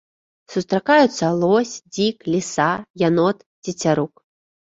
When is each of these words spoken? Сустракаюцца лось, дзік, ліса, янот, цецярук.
Сустракаюцца 0.51 1.27
лось, 1.43 1.73
дзік, 1.97 2.17
ліса, 2.35 2.69
янот, 3.07 3.37
цецярук. 3.67 4.13